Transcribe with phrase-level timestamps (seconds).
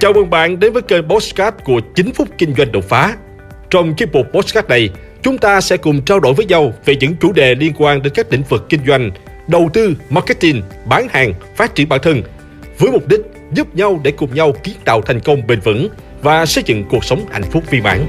[0.00, 3.16] Chào mừng bạn đến với kênh Postcard của 9 phút kinh doanh đột phá.
[3.70, 4.90] Trong chiếc mục Postcard này,
[5.22, 8.12] chúng ta sẽ cùng trao đổi với nhau về những chủ đề liên quan đến
[8.16, 9.10] các lĩnh vực kinh doanh,
[9.48, 12.22] đầu tư, marketing, bán hàng, phát triển bản thân,
[12.78, 13.20] với mục đích
[13.52, 15.88] giúp nhau để cùng nhau kiến tạo thành công bền vững
[16.22, 18.06] và xây dựng cuộc sống hạnh phúc viên mãn.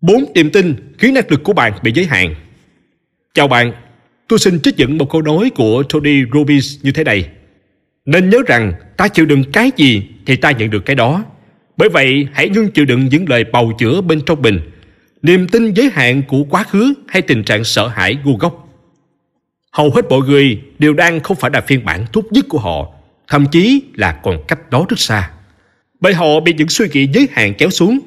[0.00, 2.34] Bốn niềm tin khiến năng lực của bạn bị giới hạn.
[3.34, 3.72] Chào bạn,
[4.32, 7.28] tôi xin trích dẫn một câu nói của Tony Robbins như thế này.
[8.04, 11.24] Nên nhớ rằng ta chịu đựng cái gì thì ta nhận được cái đó.
[11.76, 14.60] Bởi vậy hãy luôn chịu đựng những lời bào chữa bên trong mình.
[15.22, 18.68] Niềm tin giới hạn của quá khứ hay tình trạng sợ hãi ngu gốc.
[19.72, 22.88] Hầu hết mọi người đều đang không phải là phiên bản tốt nhất của họ,
[23.28, 25.30] thậm chí là còn cách đó rất xa.
[26.00, 27.98] Bởi họ bị những suy nghĩ giới hạn kéo xuống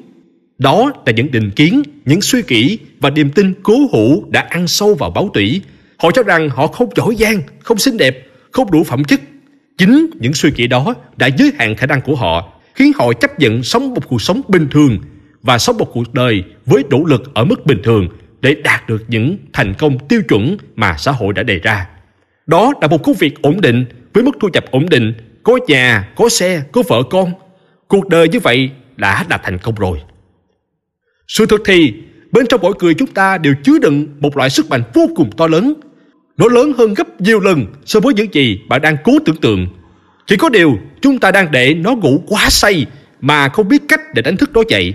[0.58, 4.68] đó là những định kiến, những suy nghĩ và niềm tin cố hữu đã ăn
[4.68, 5.62] sâu vào báo tủy.
[5.98, 9.20] Họ cho rằng họ không giỏi giang, không xinh đẹp, không đủ phẩm chất.
[9.78, 13.38] Chính những suy nghĩ đó đã giới hạn khả năng của họ, khiến họ chấp
[13.38, 14.98] nhận sống một cuộc sống bình thường
[15.42, 18.08] và sống một cuộc đời với nỗ lực ở mức bình thường
[18.40, 21.86] để đạt được những thành công tiêu chuẩn mà xã hội đã đề ra.
[22.46, 26.08] Đó là một công việc ổn định với mức thu nhập ổn định, có nhà,
[26.16, 27.32] có xe, có vợ con.
[27.88, 29.98] Cuộc đời như vậy đã đạt thành công rồi.
[31.28, 31.94] Sự thật thì
[32.32, 35.30] bên trong mỗi người chúng ta đều chứa đựng một loại sức mạnh vô cùng
[35.36, 35.74] to lớn.
[36.36, 39.66] Nó lớn hơn gấp nhiều lần so với những gì bạn đang cố tưởng tượng.
[40.26, 42.86] Chỉ có điều chúng ta đang để nó ngủ quá say
[43.20, 44.94] mà không biết cách để đánh thức nó dậy.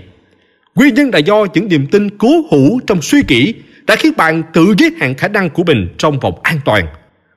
[0.74, 3.54] Nguyên nhân là do những niềm tin cố hữu trong suy nghĩ
[3.86, 6.86] đã khiến bạn tự giới hạn khả năng của mình trong vòng an toàn.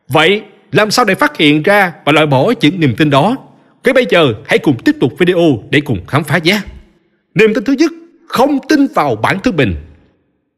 [0.08, 3.38] Vậy làm sao để phát hiện ra và loại bỏ những niềm tin đó?
[3.84, 6.60] Cái bây giờ hãy cùng tiếp tục video để cùng khám phá nhé.
[7.36, 7.92] Niềm tin thứ nhất
[8.28, 9.76] không tin vào bản thân mình.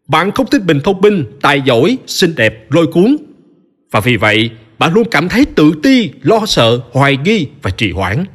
[0.07, 3.17] Bạn không tin mình thông minh, tài giỏi, xinh đẹp, lôi cuốn.
[3.91, 4.49] Và vì vậy,
[4.79, 8.25] bạn luôn cảm thấy tự ti, lo sợ, hoài nghi và trì hoãn.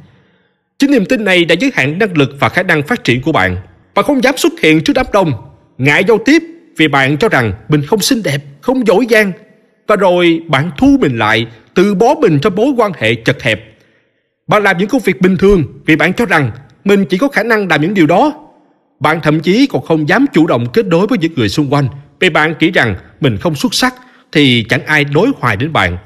[0.79, 3.31] Chính niềm tin này đã giới hạn năng lực và khả năng phát triển của
[3.31, 3.57] bạn.
[3.95, 5.33] Bạn không dám xuất hiện trước đám đông,
[5.77, 6.43] ngại giao tiếp
[6.77, 9.31] vì bạn cho rằng mình không xinh đẹp, không giỏi giang.
[9.87, 13.63] Và rồi bạn thu mình lại, từ bó mình trong mối quan hệ chật hẹp.
[14.47, 16.51] Bạn làm những công việc bình thường vì bạn cho rằng
[16.83, 18.43] mình chỉ có khả năng làm những điều đó
[19.03, 21.87] bạn thậm chí còn không dám chủ động kết nối với những người xung quanh
[22.19, 23.93] vì bạn nghĩ rằng mình không xuất sắc
[24.33, 25.97] thì chẳng ai đối hoài đến bạn.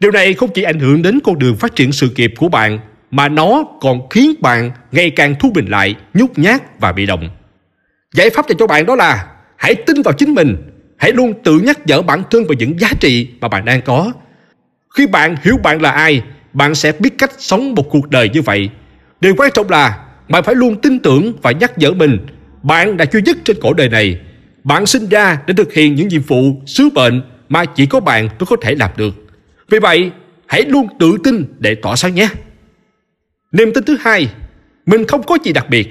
[0.00, 2.78] Điều này không chỉ ảnh hưởng đến con đường phát triển sự nghiệp của bạn
[3.10, 7.30] mà nó còn khiến bạn ngày càng thu mình lại, nhút nhát và bị động.
[8.14, 9.26] Giải pháp dành cho bạn đó là
[9.56, 10.56] hãy tin vào chính mình,
[10.96, 14.12] hãy luôn tự nhắc nhở bản thân về những giá trị mà bạn đang có.
[14.96, 18.42] Khi bạn hiểu bạn là ai, bạn sẽ biết cách sống một cuộc đời như
[18.42, 18.70] vậy.
[19.20, 19.98] Điều quan trọng là
[20.28, 22.18] bạn phải luôn tin tưởng và nhắc nhở mình
[22.62, 24.20] bạn đã duy nhất trên cõi đời này
[24.64, 28.26] bạn sinh ra để thực hiện những nhiệm vụ sứ mệnh mà chỉ có bạn
[28.26, 29.14] mới có thể làm được.
[29.70, 30.10] Vì vậy
[30.46, 32.28] hãy luôn tự tin để tỏa sáng nhé.
[33.52, 34.28] Niềm tin thứ hai
[34.86, 35.88] mình không có gì đặc biệt.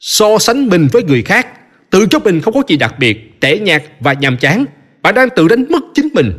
[0.00, 1.46] So sánh mình với người khác
[1.90, 4.64] tự cho mình không có gì đặc biệt tẻ nhạt và nhàm chán
[5.02, 6.32] bạn đang tự đánh mất chính mình.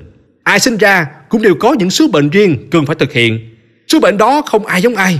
[0.44, 3.56] Ai sinh ra cũng đều có những sứ bệnh riêng cần phải thực hiện.
[3.88, 5.20] Sứ bệnh đó không ai giống ai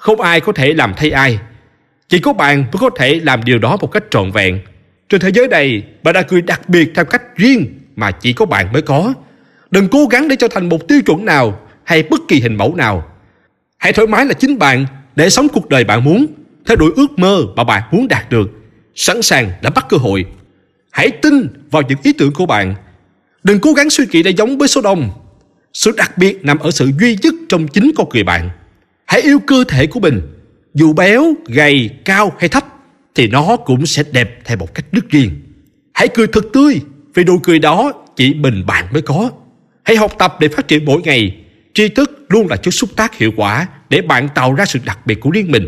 [0.00, 1.38] không ai có thể làm thay ai.
[2.08, 4.60] Chỉ có bạn mới có thể làm điều đó một cách trọn vẹn.
[5.08, 7.66] Trên thế giới này, bạn đã cười đặc biệt theo cách riêng
[8.00, 9.14] mà chỉ có bạn mới có.
[9.70, 12.74] Đừng cố gắng để trở thành một tiêu chuẩn nào hay bất kỳ hình mẫu
[12.74, 13.08] nào.
[13.76, 16.26] Hãy thoải mái là chính bạn để sống cuộc đời bạn muốn,
[16.66, 18.50] theo đuổi ước mơ mà bạn muốn đạt được,
[18.94, 20.24] sẵn sàng đã bắt cơ hội.
[20.90, 22.74] Hãy tin vào những ý tưởng của bạn.
[23.42, 25.10] Đừng cố gắng suy nghĩ để giống với số đông.
[25.72, 28.50] Sự đặc biệt nằm ở sự duy nhất trong chính con người bạn.
[29.06, 30.20] Hãy yêu cơ thể của mình.
[30.74, 32.64] Dù béo, gầy, cao hay thấp
[33.14, 35.30] thì nó cũng sẽ đẹp theo một cách rất riêng.
[35.92, 36.80] Hãy cười thật tươi
[37.14, 39.30] vì nụ cười đó chỉ mình bạn mới có.
[39.84, 41.36] Hãy học tập để phát triển mỗi ngày.
[41.74, 45.06] Tri thức luôn là chất xúc tác hiệu quả để bạn tạo ra sự đặc
[45.06, 45.66] biệt của riêng mình.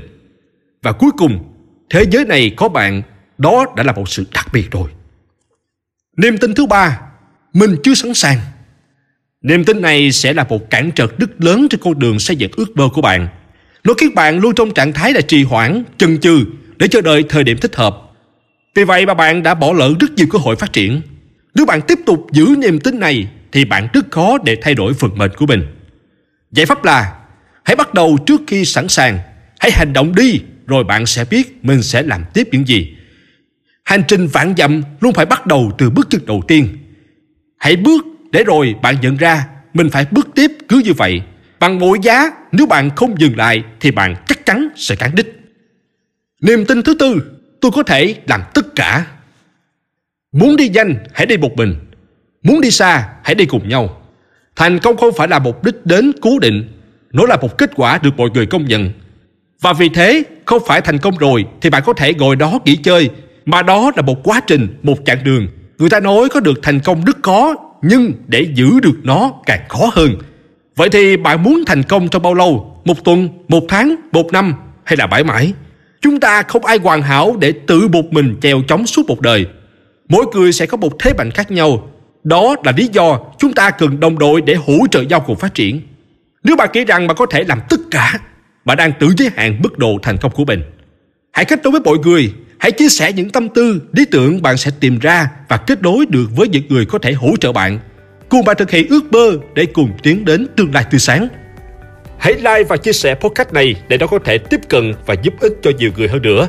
[0.83, 1.55] Và cuối cùng,
[1.91, 3.03] thế giới này có bạn,
[3.39, 4.91] đó đã là một sự đặc biệt rồi.
[6.17, 7.01] Niềm tin thứ ba,
[7.53, 8.39] mình chưa sẵn sàng.
[9.43, 12.51] Niềm tin này sẽ là một cản trở rất lớn trên con đường xây dựng
[12.57, 13.29] ước mơ của bạn.
[13.85, 16.45] Nó khiến bạn luôn trong trạng thái là trì hoãn, chần chừ
[16.77, 17.99] để chờ đợi thời điểm thích hợp.
[18.75, 21.01] Vì vậy mà bạn đã bỏ lỡ rất nhiều cơ hội phát triển.
[21.55, 24.93] Nếu bạn tiếp tục giữ niềm tin này thì bạn rất khó để thay đổi
[24.93, 25.63] vận mệnh của mình.
[26.51, 27.15] Giải pháp là
[27.65, 29.19] hãy bắt đầu trước khi sẵn sàng,
[29.61, 32.97] hãy hành động đi rồi bạn sẽ biết mình sẽ làm tiếp những gì.
[33.85, 36.69] Hành trình vạn dặm luôn phải bắt đầu từ bước chân đầu tiên.
[37.59, 41.23] Hãy bước để rồi bạn nhận ra mình phải bước tiếp cứ như vậy.
[41.61, 45.41] Bằng mọi giá, nếu bạn không dừng lại thì bạn chắc chắn sẽ cán đích.
[46.43, 47.23] Niềm tin thứ tư,
[47.61, 49.07] tôi có thể làm tất cả.
[50.33, 51.75] Muốn đi nhanh, hãy đi một mình.
[52.43, 54.01] Muốn đi xa, hãy đi cùng nhau.
[54.57, 56.69] Thành công không phải là một đích đến cố định,
[57.13, 58.91] nó là một kết quả được mọi người công nhận.
[59.61, 62.77] Và vì thế, không phải thành công rồi thì bạn có thể ngồi đó nghỉ
[62.77, 63.11] chơi,
[63.45, 65.47] mà đó là một quá trình, một chặng đường.
[65.79, 69.61] Người ta nói có được thành công rất khó, nhưng để giữ được nó càng
[69.69, 70.15] khó hơn.
[70.77, 72.81] Vậy thì bạn muốn thành công trong bao lâu?
[72.85, 74.55] Một tuần, một tháng, một năm
[74.85, 75.53] hay là mãi mãi?
[76.01, 79.47] Chúng ta không ai hoàn hảo để tự một mình chèo chống suốt một đời.
[80.13, 81.89] Mỗi người sẽ có một thế mạnh khác nhau.
[82.25, 85.55] Đó là lý do chúng ta cần đồng đội để hỗ trợ nhau cùng phát
[85.55, 85.81] triển.
[86.45, 88.19] Nếu bạn nghĩ rằng bạn có thể làm tất cả,
[88.65, 90.63] bạn đang tự giới hạn mức độ thành công của mình.
[91.33, 94.57] Hãy kết nối với mọi người, hãy chia sẻ những tâm tư, lý tưởng bạn
[94.57, 97.79] sẽ tìm ra và kết nối được với những người có thể hỗ trợ bạn.
[98.29, 101.29] Cùng bạn thực hiện ước mơ để cùng tiến đến tương lai tươi sáng.
[102.19, 105.35] Hãy like và chia sẻ podcast này để nó có thể tiếp cận và giúp
[105.41, 106.49] ích cho nhiều người hơn nữa.